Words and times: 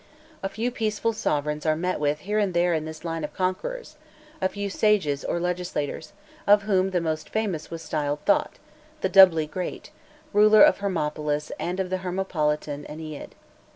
A 0.41 0.49
few 0.49 0.71
peaceful 0.71 1.13
sovereigns 1.13 1.63
are 1.63 1.75
met 1.75 1.99
with 1.99 2.21
here 2.21 2.39
and 2.39 2.55
there 2.55 2.73
in 2.73 2.85
this 2.85 3.05
line 3.05 3.23
of 3.23 3.35
conquerors 3.35 3.97
a 4.41 4.49
few 4.49 4.67
sages 4.67 5.23
or 5.23 5.39
legislators, 5.39 6.13
of 6.47 6.63
whom 6.63 6.89
the 6.89 6.99
most 6.99 7.29
famous 7.29 7.69
was 7.69 7.83
styled 7.83 8.21
Thot, 8.25 8.57
the 9.01 9.09
doubly 9.09 9.45
great, 9.45 9.91
ruler 10.33 10.63
of 10.63 10.79
Hermopolis 10.79 11.51
and 11.59 11.79
of 11.79 11.91
the 11.91 11.97
Hermopolitan 11.97 12.83
Ennead. 12.85 13.33